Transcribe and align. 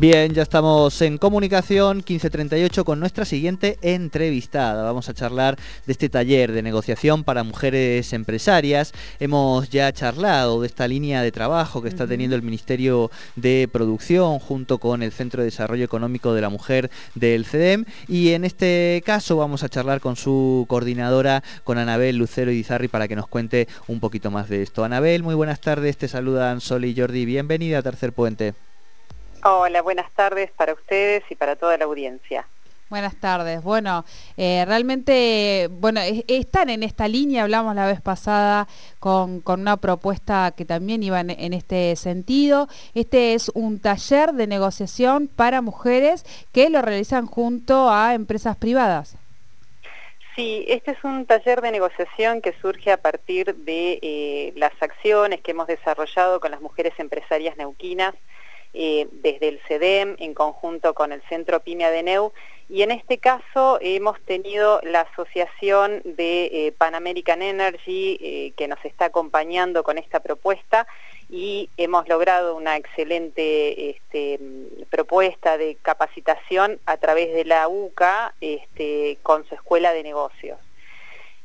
Bien, 0.00 0.32
ya 0.32 0.44
estamos 0.44 1.02
en 1.02 1.18
comunicación 1.18 1.96
1538 1.96 2.84
con 2.84 3.00
nuestra 3.00 3.24
siguiente 3.24 3.78
entrevistada. 3.82 4.84
Vamos 4.84 5.08
a 5.08 5.12
charlar 5.12 5.56
de 5.86 5.92
este 5.92 6.08
taller 6.08 6.52
de 6.52 6.62
negociación 6.62 7.24
para 7.24 7.42
mujeres 7.42 8.12
empresarias. 8.12 8.92
Hemos 9.18 9.70
ya 9.70 9.92
charlado 9.92 10.60
de 10.60 10.68
esta 10.68 10.86
línea 10.86 11.20
de 11.20 11.32
trabajo 11.32 11.82
que 11.82 11.88
está 11.88 12.06
teniendo 12.06 12.36
el 12.36 12.42
Ministerio 12.42 13.10
de 13.34 13.68
Producción 13.72 14.38
junto 14.38 14.78
con 14.78 15.02
el 15.02 15.10
Centro 15.10 15.42
de 15.42 15.46
Desarrollo 15.46 15.84
Económico 15.84 16.32
de 16.32 16.42
la 16.42 16.48
Mujer 16.48 16.92
del 17.16 17.44
CEDEM 17.44 17.84
y 18.06 18.28
en 18.34 18.44
este 18.44 19.02
caso 19.04 19.36
vamos 19.36 19.64
a 19.64 19.68
charlar 19.68 20.00
con 20.00 20.14
su 20.14 20.64
coordinadora, 20.68 21.42
con 21.64 21.76
Anabel 21.76 22.18
Lucero 22.18 22.52
Izarri 22.52 22.86
para 22.86 23.08
que 23.08 23.16
nos 23.16 23.26
cuente 23.26 23.66
un 23.88 23.98
poquito 23.98 24.30
más 24.30 24.48
de 24.48 24.62
esto. 24.62 24.84
Anabel, 24.84 25.24
muy 25.24 25.34
buenas 25.34 25.60
tardes, 25.60 25.96
te 25.96 26.06
saludan 26.06 26.60
Sol 26.60 26.84
y 26.84 26.94
Jordi. 26.96 27.24
Bienvenida 27.24 27.78
a 27.78 27.82
Tercer 27.82 28.12
Puente. 28.12 28.67
Hola, 29.44 29.82
buenas 29.82 30.10
tardes 30.12 30.50
para 30.50 30.72
ustedes 30.72 31.22
y 31.30 31.36
para 31.36 31.54
toda 31.54 31.76
la 31.78 31.84
audiencia. 31.84 32.46
Buenas 32.90 33.16
tardes. 33.20 33.62
Bueno, 33.62 34.04
eh, 34.38 34.64
realmente, 34.66 35.68
bueno, 35.70 36.00
están 36.26 36.70
en 36.70 36.82
esta 36.82 37.06
línea, 37.06 37.42
hablamos 37.42 37.74
la 37.74 37.86
vez 37.86 38.00
pasada 38.00 38.66
con, 38.98 39.42
una 39.46 39.76
propuesta 39.76 40.52
que 40.56 40.64
también 40.64 41.02
iba 41.02 41.20
en, 41.20 41.52
este 41.52 41.94
sentido. 41.96 42.66
Este 42.94 43.34
es 43.34 43.50
un 43.50 43.78
taller 43.78 44.32
de 44.32 44.46
negociación 44.46 45.28
para 45.28 45.60
mujeres 45.60 46.24
que 46.52 46.70
lo 46.70 46.80
realizan 46.80 47.26
junto 47.26 47.90
a 47.90 48.14
empresas 48.14 48.56
privadas. 48.56 49.16
Sí, 50.34 50.64
este 50.68 50.92
es 50.92 51.04
un 51.04 51.26
taller 51.26 51.60
de 51.60 51.72
negociación 51.72 52.40
que 52.40 52.54
surge 52.62 52.90
a 52.90 52.96
partir 52.96 53.54
de 53.54 53.98
eh, 54.00 54.52
las 54.56 54.72
acciones 54.80 55.42
que 55.42 55.50
hemos 55.50 55.66
desarrollado 55.66 56.40
con 56.40 56.52
las 56.52 56.62
mujeres 56.62 56.94
empresarias 56.98 57.56
neuquinas 57.58 58.14
eh, 58.74 59.08
desde 59.12 59.48
el 59.48 59.60
CEDEM 59.66 60.16
en 60.18 60.34
conjunto 60.34 60.94
con 60.94 61.12
el 61.12 61.22
Centro 61.28 61.60
Pyme 61.60 61.90
de 61.90 62.02
Neu 62.02 62.32
y 62.68 62.82
en 62.82 62.90
este 62.90 63.18
caso 63.18 63.78
hemos 63.80 64.20
tenido 64.20 64.80
la 64.82 65.00
asociación 65.00 66.02
de 66.04 66.44
eh, 66.52 66.72
Pan 66.76 66.94
American 66.94 67.40
Energy 67.40 68.18
eh, 68.20 68.52
que 68.56 68.68
nos 68.68 68.84
está 68.84 69.06
acompañando 69.06 69.82
con 69.82 69.96
esta 69.96 70.20
propuesta 70.20 70.86
y 71.30 71.70
hemos 71.76 72.08
logrado 72.08 72.56
una 72.56 72.76
excelente 72.76 73.90
este, 73.90 74.38
propuesta 74.90 75.56
de 75.56 75.76
capacitación 75.80 76.78
a 76.84 76.98
través 76.98 77.34
de 77.34 77.44
la 77.44 77.68
UCA 77.68 78.34
este, 78.40 79.18
con 79.22 79.46
su 79.46 79.54
escuela 79.54 79.92
de 79.92 80.02
negocios. 80.02 80.58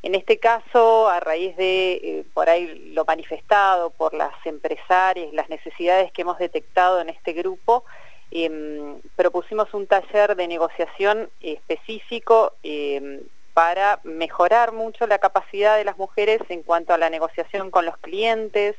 En 0.04 0.16
este 0.16 0.38
caso, 0.38 1.08
a 1.08 1.22
raíz 1.22 1.56
de 1.56 1.94
eh, 1.94 2.26
por 2.34 2.50
ahí 2.50 2.92
lo 2.94 3.06
manifestado 3.06 3.90
por 3.90 4.14
las 4.14 4.34
empresarias, 4.46 5.34
las 5.34 5.48
necesidades 5.50 6.12
que 6.12 6.24
hemos 6.24 6.38
detectado 6.40 7.00
en 7.00 7.08
este 7.08 7.32
grupo, 7.32 7.86
em, 8.30 9.00
propusimos 9.16 9.74
un 9.74 9.88
taller 9.88 10.36
de 10.36 10.48
negociación 10.50 11.30
específico 11.40 12.52
em, 12.64 13.22
para 13.54 14.02
mejorar 14.04 14.74
mucho 14.74 15.08
la 15.08 15.20
capacidad 15.20 15.78
de 15.78 15.86
las 15.86 15.98
mujeres 15.98 16.42
en 16.50 16.64
cuanto 16.64 16.94
a 16.94 16.98
la 16.98 17.10
negociación 17.10 17.72
con 17.72 17.86
los 17.86 17.96
clientes, 17.98 18.76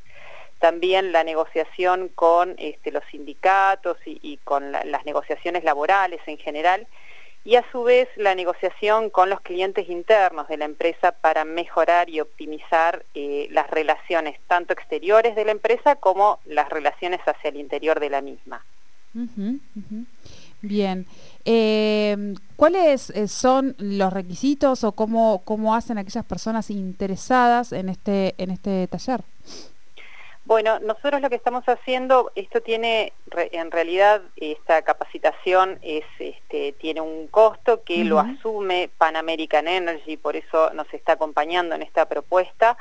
también 0.59 1.13
la 1.13 1.25
negociación 1.25 2.09
con 2.09 2.55
este, 2.59 2.91
los 2.91 3.05
sindicatos 3.11 3.97
y, 4.05 4.37
con 4.45 4.73
las 4.73 5.05
negociaciones 5.07 5.65
laborales 5.65 6.21
en 6.27 6.37
general, 6.37 6.87
y 7.45 7.57
a 7.57 7.65
su 7.71 7.83
vez 7.83 8.09
la 8.17 8.35
negociación 8.35 9.11
con 9.11 9.29
los 9.29 9.41
clientes 9.43 9.89
internos 9.89 10.49
de 10.49 10.57
la 10.57 10.65
empresa 10.65 11.13
para 11.13 11.45
mejorar 11.45 12.09
y 12.09 12.21
optimizar 12.21 13.05
eh, 13.15 13.49
las 13.51 13.71
relaciones 13.71 14.41
tanto 14.49 14.73
exteriores 14.73 15.37
de 15.37 15.45
la 15.45 15.53
empresa 15.53 15.97
como 15.97 16.41
las 16.47 16.71
relaciones 16.71 17.21
hacia 17.27 17.51
el 17.51 17.57
interior 17.57 18.01
de 18.01 18.11
la 18.11 18.23
misma. 18.23 18.65
Bien. 20.63 21.07
Eh, 21.45 22.35
¿Cuáles 22.57 23.11
eh, 23.11 23.29
son 23.29 23.77
los 23.79 24.13
requisitos 24.13 24.83
o 24.83 24.93
cómo, 24.93 25.43
cómo 25.45 25.75
hacen 25.75 25.99
aquellas 25.99 26.25
personas 26.25 26.71
interesadas 26.71 27.73
en 27.73 27.91
este, 27.91 28.35
en 28.39 28.51
este 28.51 28.89
taller? 28.89 29.23
Bueno, 30.47 30.79
nosotros 30.81 31.23
lo 31.23 31.31
que 31.31 31.37
estamos 31.37 31.65
haciendo, 31.65 32.31
esto 32.35 32.61
tiene, 32.61 33.15
en 33.35 33.71
realidad, 33.71 34.21
esta 34.37 34.83
capacitación 34.83 35.79
es, 35.81 36.05
este, 36.19 36.73
tiene 36.73 37.01
un 37.01 37.29
costo 37.29 37.83
que 37.83 38.05
lo 38.05 38.19
asume 38.19 38.91
Pan 38.99 39.17
American 39.17 39.67
Energy, 39.67 40.19
por 40.19 40.37
eso 40.37 40.71
nos 40.75 40.93
está 40.93 41.13
acompañando 41.13 41.75
en 41.75 41.81
esta 41.81 42.07
propuesta, 42.07 42.77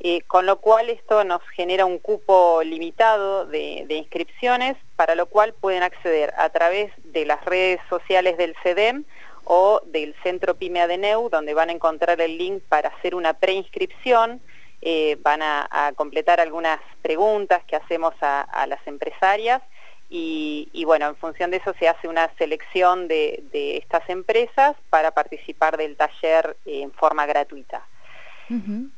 eh, 0.00 0.22
con 0.22 0.44
lo 0.44 0.56
cual 0.56 0.90
esto 0.90 1.22
nos 1.22 1.40
genera 1.50 1.84
un 1.86 2.00
cupo 2.00 2.62
limitado 2.64 3.46
de, 3.46 3.86
inscripciones, 3.90 4.76
para 4.96 5.14
lo 5.14 5.26
cual 5.26 5.54
pueden 5.54 5.84
acceder 5.84 6.34
a 6.36 6.48
través 6.48 6.90
de 7.04 7.26
las 7.26 7.44
redes 7.44 7.80
sociales 7.88 8.36
del 8.36 8.56
CEDEM 8.64 9.04
o 9.44 9.80
del 9.86 10.16
Centro 10.24 10.56
PYME 10.56 10.80
Adeneu, 10.80 11.28
donde 11.28 11.54
van 11.54 11.68
a 11.68 11.72
encontrar 11.72 12.20
el 12.20 12.38
link 12.38 12.60
para 12.68 12.88
hacer 12.88 13.14
una 13.14 13.34
preinscripción, 13.34 14.40
eh, 14.86 15.16
van 15.22 15.40
a, 15.40 15.92
completar 15.96 16.40
algunas 16.40 16.78
preguntas 17.00 17.64
que 17.64 17.74
hacemos 17.74 18.12
a, 18.20 18.66
las 18.68 18.86
empresarias 18.86 19.62
y, 20.10 20.84
bueno, 20.84 21.08
en 21.08 21.16
función 21.16 21.50
de 21.50 21.56
eso 21.56 21.72
se 21.78 21.88
hace 21.88 22.06
una 22.06 22.30
selección 22.36 23.08
de, 23.08 23.42
estas 23.82 24.06
empresas 24.10 24.76
para 24.90 25.12
participar 25.12 25.78
del 25.78 25.96
taller 25.96 26.58
en 26.66 26.92
forma 26.92 27.24
gratuita. 27.24 27.82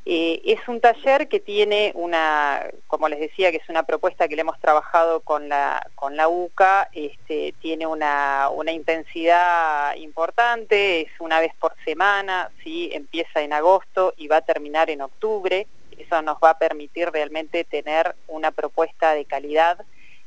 Eh, 0.05 0.43
es 0.45 0.59
un 0.67 0.81
taller 0.81 1.29
que 1.29 1.39
tiene 1.39 1.93
una, 1.95 2.67
como 2.89 3.09
les 3.09 3.21
decía, 3.21 3.53
que 3.53 3.59
es 3.59 3.69
una 3.69 3.85
propuesta 3.85 4.27
que 4.27 4.35
le 4.35 4.41
hemos 4.41 4.59
trabajado 4.59 5.21
con 5.21 5.49
la, 5.49 5.89
con 5.95 6.17
la 6.17 6.27
UCA, 6.27 6.89
este, 6.93 7.55
tiene 7.61 7.87
una, 7.87 8.49
una, 8.53 8.73
intensidad 8.73 9.95
importante, 9.95 11.03
es 11.03 11.13
una 11.21 11.39
vez 11.39 11.53
por 11.61 11.77
semana, 11.85 12.51
¿sí? 12.65 12.91
empieza 12.93 13.41
en 13.41 13.53
agosto 13.53 14.15
y 14.17 14.27
va 14.27 14.39
a 14.39 14.43
terminar 14.43 14.91
en 14.91 15.03
octubre 15.03 15.69
eso 15.99 16.23
nos 16.23 16.37
va 16.39 16.51
a 16.51 16.59
permitir 16.59 17.11
realmente 17.11 17.65
tener 17.65 18.15
una 18.29 18.51
propuesta 18.51 19.15
de 19.15 19.25
calidad 19.25 19.85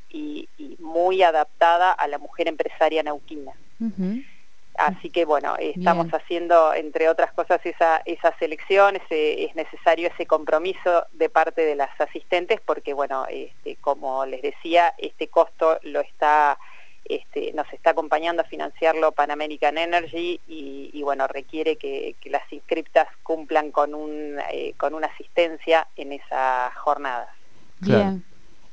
y, 0.10 0.48
muy 0.80 1.22
adaptada 1.22 1.92
a 1.92 2.08
la 2.08 2.18
mujer 2.18 2.48
empresaria 2.48 3.04
nauquina. 3.04 3.54
Así 4.80 5.10
que 5.10 5.26
bueno, 5.26 5.56
estamos 5.60 6.08
haciendo, 6.08 6.74
entre 6.74 7.10
otras 7.10 7.34
cosas, 7.34 7.60
esa, 7.66 8.02
esa 8.06 8.36
selección, 8.40 8.98
es 9.10 9.56
necesario 9.56 10.08
ese 10.08 10.26
compromiso 10.26 11.06
de 11.12 11.30
parte 11.30 11.62
de 11.66 11.76
las 11.76 11.90
asistentes 12.00 12.62
porque, 12.66 12.94
bueno, 12.94 13.26
este, 13.30 13.76
como 13.78 14.26
les 14.26 14.42
decía, 14.42 14.94
este 14.98 15.28
costo 15.28 15.80
lo 15.84 16.00
está 16.00 16.58
este, 17.10 17.52
nos 17.54 17.72
está 17.74 17.90
acompañando 17.90 18.44
a 18.44 18.46
financiarlo 18.46 19.12
Pan 19.12 19.32
American 19.32 19.78
Energy 19.78 20.40
y, 20.48 21.02
bueno, 21.04 21.28
requiere 21.28 21.76
que, 21.76 22.16
las 22.26 22.44
inscriptas 22.54 23.08
cumplan 23.24 23.72
con, 23.72 23.96
un, 23.96 24.38
eh, 24.52 24.74
con 24.78 24.94
una 24.94 25.08
asistencia 25.08 25.88
en 25.96 26.14
esa 26.14 26.72
jornada. 26.76 27.28
Bien. 27.80 28.24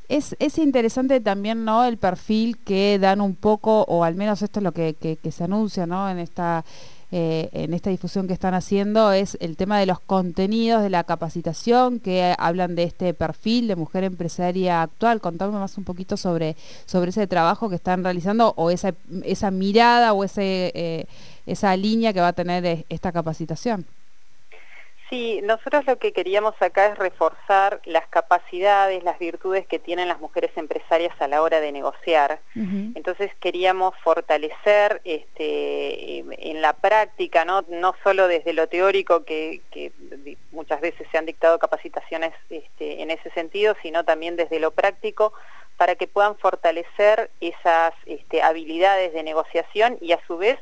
Es, 0.09 0.37
es, 0.39 0.59
interesante 0.59 1.21
también 1.21 1.65
¿no? 1.65 1.85
el 1.85 1.97
perfil 1.97 2.59
que 2.59 2.99
dan 3.01 3.21
un 3.21 3.35
poco, 3.35 3.83
o 3.89 4.05
al 4.05 4.15
menos 4.15 4.43
esto 4.43 4.61
es 4.61 4.65
lo 4.65 4.73
que, 4.73 4.95
que 4.95 5.33
se 5.33 5.45
anuncia 5.45 5.87
¿no? 5.87 6.09
en 6.09 6.19
esta 6.19 6.65
eh, 7.13 7.49
en 7.53 7.73
esta 7.73 7.91
difusión 7.91 8.27
que 8.27 8.33
están 8.33 8.55
haciendo 8.55 9.13
es 9.13 9.39
el 9.41 9.57
tema 9.57 9.79
de 9.79 9.87
los 9.87 10.01
contenidos 10.01 10.83
de 10.83 10.91
la 10.91 11.05
capacitación 11.05 12.01
que 12.01 12.35
hablan 12.37 12.75
de 12.75 12.83
este 12.83 13.15
perfil 13.15 13.69
de 13.69 13.77
mujer 13.77 14.05
empresaria 14.05 14.83
actual. 14.83 15.21
Contame 15.21 15.53
más 15.53 15.79
un 15.79 15.85
poquito 15.85 16.17
sobre, 16.17 16.57
sobre 16.85 17.11
ese 17.11 17.27
trabajo 17.27 17.69
que 17.69 17.77
están 17.77 18.03
realizando 18.03 18.55
o 18.57 18.71
esa, 18.71 18.93
esa 19.23 19.51
mirada 19.51 20.13
o 20.13 20.25
ese, 20.25 20.73
eh, 20.75 21.07
esa 21.47 21.77
línea 21.77 22.13
que 22.13 22.21
va 22.21 22.29
a 22.29 22.33
tener 22.33 22.65
eh, 22.67 22.85
esta 22.89 23.13
capacitación. 23.13 23.87
Sí, 25.09 25.41
nosotros 25.45 25.87
lo 25.87 25.99
que 25.99 26.13
queríamos 26.13 26.55
acá 26.61 26.87
es 26.87 26.99
reforzar 26.99 27.81
las 27.85 28.09
capacidades, 28.09 29.05
las 29.05 29.21
virtudes 29.21 29.65
que 29.65 29.79
tienen 29.79 30.09
las 30.09 30.21
mujeres 30.21 30.51
empresarias 30.57 31.15
a 31.21 31.29
la 31.29 31.43
hora 31.43 31.61
de 31.61 31.71
negociar. 31.71 32.41
Entonces 32.57 33.31
queríamos 33.39 33.95
fortalecer 34.03 35.01
este, 35.05 36.19
en 36.19 36.61
la 36.61 36.73
práctica, 36.73 37.45
¿no? 37.45 37.65
no 37.69 37.95
solo 38.03 38.27
desde 38.27 38.53
lo 38.53 38.67
teórico, 38.69 39.25
que, 39.25 39.61
muchas 40.51 40.81
veces 40.81 41.07
se 41.13 41.19
han 41.19 41.27
dictado 41.27 41.61
capacitaciones 41.61 42.33
este, 42.51 43.03
en 43.03 43.13
ese 43.13 43.31
sentido, 43.31 43.77
sino 43.83 44.05
también 44.05 44.35
desde 44.35 44.59
lo 44.59 44.73
práctico, 44.73 45.33
para 45.77 45.95
que 45.95 46.09
puedan 46.09 46.37
fortalecer 46.37 47.31
esas 47.41 47.93
este, 48.07 48.43
habilidades 48.43 49.13
de 49.13 49.23
negociación 49.23 49.99
y 50.01 50.13
a 50.13 50.21
su 50.27 50.37
vez 50.37 50.59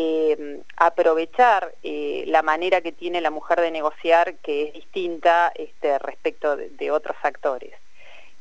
eh, 0.00 0.62
aprovechar 0.76 1.74
eh, 1.82 2.22
la 2.28 2.42
manera 2.42 2.80
que 2.80 2.92
tiene 2.92 3.20
la 3.20 3.30
mujer 3.30 3.60
de 3.60 3.72
negociar 3.72 4.36
que 4.36 4.68
es 4.68 4.74
distinta 4.74 5.50
este, 5.56 5.98
respecto 5.98 6.56
de, 6.56 6.90
otros 6.92 7.16
actores. 7.22 7.74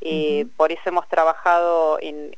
Eh, 0.02 0.46
por 0.56 0.72
eso 0.72 0.82
hemos 0.86 1.08
trabajado 1.10 1.98
en, 2.00 2.32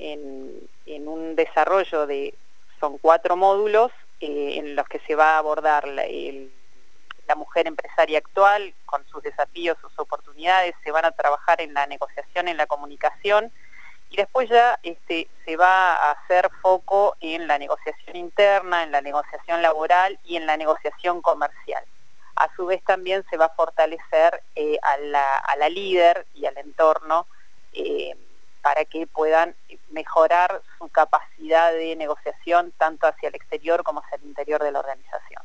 un 0.88 1.36
desarrollo 1.36 2.08
de, 2.08 2.34
son 2.80 2.98
cuatro 2.98 3.36
módulos 3.36 3.92
en 4.22 4.76
los 4.76 4.88
que 4.88 5.00
se 5.00 5.16
va 5.16 5.36
a 5.36 5.38
abordar 5.40 5.88
la, 5.88 6.06
la 7.28 7.36
mujer 7.36 7.68
empresaria 7.68 8.20
actual 8.20 8.74
con 8.86 9.06
sus 9.08 9.22
desafíos, 9.22 9.78
sus 9.82 9.98
oportunidades, 10.00 10.76
se 10.84 10.92
van 10.92 11.04
a 11.06 11.12
trabajar 11.12 11.60
en 11.60 11.74
la 11.74 11.88
negociación, 11.88 12.48
en 12.48 12.58
la 12.58 12.68
comunicación, 12.68 13.52
y 14.10 14.18
después 14.18 14.50
ya 14.50 14.80
este, 14.84 15.28
se 15.46 15.56
va 15.56 15.96
a 15.96 16.12
hacer 16.12 16.50
foco 16.62 17.16
en 17.20 17.48
la 17.48 17.58
negociación 17.58 18.16
interna, 18.16 18.84
en 18.84 18.92
la 18.92 19.02
negociación 19.02 19.62
laboral 19.62 20.20
y 20.24 20.36
en 20.36 20.46
la 20.46 20.58
negociación 20.58 21.22
comercial. 21.22 21.84
A 22.36 22.48
su 22.56 22.66
vez 22.66 22.84
también 22.84 23.24
se 23.30 23.38
va 23.38 23.46
a 23.46 23.56
fortalecer 23.56 24.42
eh, 24.56 24.78
a, 24.82 24.98
la, 24.98 25.70
líder 25.70 26.26
y 26.34 26.46
al 26.46 26.58
entorno 26.58 27.28
eh, 27.74 28.16
para 28.62 28.86
que 28.86 29.06
puedan 29.08 29.56
mejorar 29.92 30.62
su 30.78 30.90
capacidad 30.90 31.72
de 31.72 31.96
negociación 31.96 32.74
tanto 32.78 33.08
hacia 33.08 33.30
el 33.30 33.36
exterior 33.36 33.84
como 33.84 34.02
hacia 34.02 34.18
el 34.18 34.26
interior 34.26 34.64
de 34.64 34.72
la 34.72 34.80
organización. 34.80 35.44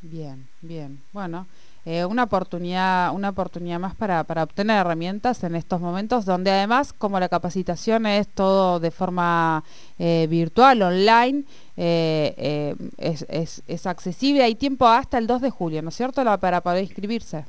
Bien, 0.00 0.48
bien. 0.60 1.02
Bueno, 1.12 1.46
eh, 1.88 2.04
una 2.04 2.24
oportunidad, 2.24 3.14
una 3.14 3.28
oportunidad 3.28 3.78
más 3.78 3.94
para, 3.94 4.20
obtener 4.42 4.78
herramientas 4.78 5.44
en 5.44 5.54
estos 5.54 5.80
momentos, 5.80 6.24
donde 6.24 6.50
además, 6.50 6.92
como 6.92 7.20
la 7.20 7.28
capacitación 7.28 8.06
es 8.06 8.26
todo 8.26 8.80
de 8.80 8.90
forma 8.90 9.62
eh, 9.96 10.26
virtual, 10.28 10.82
online, 10.82 11.44
eh, 11.76 12.74
es, 12.98 13.24
es, 13.68 13.86
accesible, 13.86 14.42
hay 14.42 14.56
tiempo 14.56 14.88
hasta 14.88 15.16
el 15.18 15.28
2 15.28 15.42
de 15.42 15.50
julio, 15.50 15.80
¿no 15.80 15.90
es 15.90 15.94
cierto?, 15.94 16.24
para 16.40 16.60
poder 16.60 16.82
inscribirse. 16.82 17.44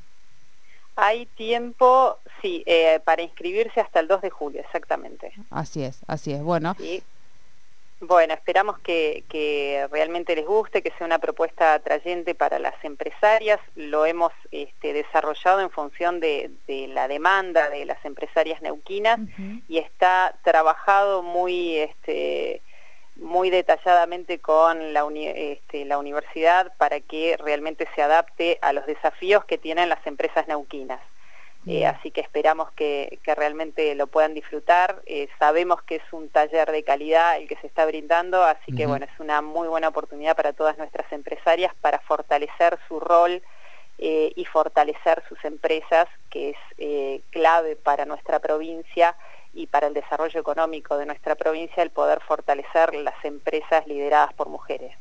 Hay 0.96 1.26
tiempo, 1.26 2.20
sí, 2.40 2.64
para 3.06 3.24
inscribirse 3.24 3.82
hasta 3.82 4.02
el 4.02 4.08
2 4.08 4.22
de 4.22 4.30
julio, 4.30 4.62
exactamente. 4.62 5.34
Así 5.50 5.82
es, 5.82 6.02
así 6.06 6.32
es. 6.32 6.44
Bueno, 6.44 6.76
bueno, 8.00 8.34
esperamos 8.34 8.78
que, 8.80 9.88
realmente 9.92 10.36
les 10.36 10.46
guste, 10.46 10.84
que 10.84 10.92
sea 10.98 11.08
una 11.08 11.20
propuesta 11.20 11.74
atrayente 11.74 12.36
para 12.36 12.60
las 12.60 12.76
empresarias. 12.84 13.60
Lo 13.76 14.06
hemos 14.06 14.32
este, 14.52 14.94
desarrollado 14.94 15.62
en 15.62 15.72
función 15.72 16.20
de, 16.20 16.52
la 16.68 17.08
demanda 17.08 17.70
de 17.70 17.86
las 17.86 18.04
empresarias 18.06 18.62
neuquinas 18.62 19.20
y 19.68 19.80
está 19.80 20.36
trabajado 20.44 21.24
muy, 21.24 21.78
este, 21.78 22.62
muy 23.16 23.50
detalladamente 23.50 24.40
con 24.40 24.94
la, 24.94 25.08
este, 25.16 25.86
la 25.86 25.98
universidad 25.98 26.76
para 26.78 27.00
que 27.00 27.36
realmente 27.38 27.88
se 27.96 28.02
adapte 28.02 28.60
a 28.62 28.74
los 28.74 28.86
desafíos 28.86 29.44
que 29.46 29.58
tienen 29.58 29.90
las 29.90 30.06
empresas 30.06 30.48
neuquinas. 30.48 31.02
Eh, 31.68 31.86
así 31.86 32.12
que 32.12 32.22
esperamos 32.22 32.72
que, 32.72 33.20
realmente 33.26 33.94
lo 33.96 34.08
puedan 34.08 34.34
disfrutar. 34.34 35.02
Eh, 35.06 35.28
sabemos 35.38 35.82
que 35.84 35.96
es 35.96 36.14
un 36.14 36.30
taller 36.30 36.72
de 36.72 36.84
calidad 36.84 37.38
el 37.38 37.48
que 37.48 37.58
se 37.58 37.68
está 37.68 37.86
brindando, 37.86 38.44
así 38.44 38.72
que 38.74 38.86
bueno, 38.86 39.06
es 39.06 39.20
una 39.20 39.42
muy 39.42 39.68
buena 39.68 39.90
oportunidad 39.90 40.36
para 40.36 40.54
todas 40.54 40.78
nuestras 40.78 41.12
empresarias 41.12 41.74
para 41.82 42.00
fortalecer 42.00 42.80
su 42.88 43.00
rol 43.00 43.42
eh, 43.98 44.32
y 44.36 44.46
fortalecer 44.46 45.24
sus 45.28 45.44
empresas, 45.44 46.08
que 46.30 46.52
es 46.52 47.22
clave 47.32 47.76
para 47.76 48.06
nuestra 48.06 48.40
provincia 48.40 49.16
y 49.54 49.68
para 49.68 49.88
el 49.88 49.94
desarrollo 49.94 50.40
económico 50.40 50.98
de 50.98 51.06
nuestra 51.06 51.36
provincia 51.36 51.84
el 51.84 51.90
poder 51.90 52.22
fortalecer 52.22 52.94
las 52.96 53.16
empresas 53.26 53.86
lideradas 53.88 54.34
por 54.34 54.48
mujeres. 54.50 54.96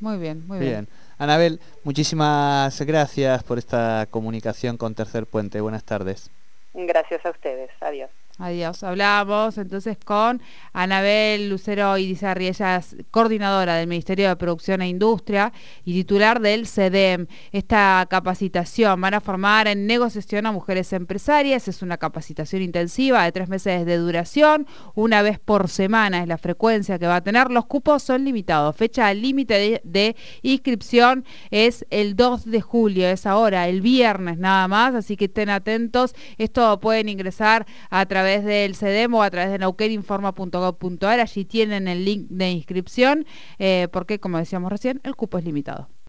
Muy 0.00 0.18
bien, 0.18 0.46
muy 0.46 0.58
bien. 0.58 0.88
Anabel, 1.18 1.60
muchísimas 1.82 2.80
gracias 2.82 3.42
por 3.42 3.58
esta 3.58 4.06
comunicación 4.10 4.76
con 4.76 4.94
Tercer 4.94 5.26
Puente. 5.26 5.60
Buenas 5.60 5.84
tardes. 5.84 6.30
Gracias 6.74 7.24
a 7.24 7.30
ustedes. 7.30 7.70
Adiós. 7.80 8.10
Adiós. 8.38 8.82
Hablamos. 8.82 9.56
Entonces 9.56 9.96
con 10.04 10.42
Anabel 10.74 11.48
Lucero 11.48 11.96
Idizarri, 11.96 12.48
ella 12.48 12.76
es 12.76 12.96
coordinadora 13.10 13.76
del 13.76 13.86
Ministerio 13.86 14.28
de 14.28 14.36
Producción 14.36 14.82
e 14.82 14.88
Industria 14.88 15.52
y 15.86 15.94
titular 15.94 16.40
del 16.40 16.66
CEDEM. 16.66 17.28
Esta 17.50 18.06
capacitación 18.10 19.00
van 19.00 19.14
a 19.14 19.20
formar 19.20 19.68
en 19.68 19.86
negociación 19.86 20.44
a 20.44 20.52
mujeres 20.52 20.92
empresarias, 20.92 21.66
es 21.68 21.80
una 21.80 21.96
capacitación 21.96 22.60
intensiva 22.60 23.24
de 23.24 23.32
tres 23.32 23.48
meses 23.48 23.86
de 23.86 23.96
duración, 23.96 24.66
una 24.94 25.22
vez 25.22 25.38
por 25.38 25.68
semana 25.68 26.20
es 26.20 26.28
la 26.28 26.36
frecuencia 26.36 26.98
que 26.98 27.06
va 27.06 27.16
a 27.16 27.20
tener, 27.22 27.50
los 27.50 27.66
cupos 27.66 28.02
son 28.02 28.24
limitados, 28.24 28.76
fecha 28.76 29.12
límite 29.14 29.80
de, 29.82 30.16
inscripción 30.42 31.24
es 31.50 31.86
el 31.90 32.16
2 32.16 32.44
de 32.46 32.60
julio, 32.60 33.08
es 33.08 33.24
ahora, 33.24 33.68
el 33.68 33.80
viernes 33.80 34.38
nada 34.38 34.68
más, 34.68 34.94
así 34.94 35.16
que 35.16 35.26
estén 35.26 35.48
atentos, 35.48 36.14
esto 36.36 36.78
pueden 36.80 37.08
ingresar 37.08 37.66
a 37.88 38.04
través 38.04 38.25
través 38.26 38.44
del 38.44 38.74
CEDEM 38.74 39.14
o 39.14 39.22
a 39.22 39.30
través 39.30 39.52
de 39.52 39.58
nauquerinforma.gov.ar. 39.58 41.20
Allí 41.20 41.44
tienen 41.44 41.86
el 41.86 42.04
link 42.04 42.26
de 42.28 42.50
inscripción, 42.50 43.24
eh, 43.58 43.86
porque, 43.92 44.18
como 44.18 44.38
decíamos 44.38 44.72
recién, 44.72 45.00
el 45.04 45.14
cupo 45.14 45.38
es 45.38 45.44
limitado. 45.44 45.88